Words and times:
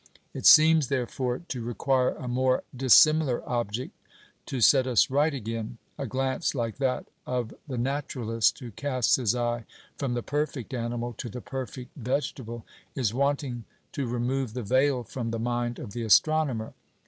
It 0.33 0.47
seems, 0.47 0.87
therefore, 0.87 1.43
to 1.49 1.61
require 1.61 2.15
a 2.15 2.27
more 2.27 2.63
dissimilar 2.75 3.43
object 3.47 3.93
to 4.47 4.59
set 4.59 4.87
us 4.87 5.11
right 5.11 5.31
again. 5.31 5.77
A 5.99 6.07
glance 6.07 6.55
like 6.55 6.79
that 6.79 7.05
of 7.27 7.53
the 7.67 7.77
naturalist, 7.77 8.57
who 8.57 8.71
casts 8.71 9.17
his 9.17 9.35
eye 9.35 9.65
from 9.99 10.15
the 10.15 10.23
perfect 10.23 10.73
animal 10.73 11.13
to 11.19 11.29
the 11.29 11.39
perfect 11.39 11.95
vegetable, 11.95 12.65
is 12.95 13.13
wanting 13.13 13.65
to 13.91 14.07
remove 14.07 14.55
the 14.55 14.63
veil 14.63 15.03
from 15.03 15.29
the 15.29 15.37
mind 15.37 15.77
of 15.77 15.91
the 15.93 16.01
astronomer. 16.01 16.73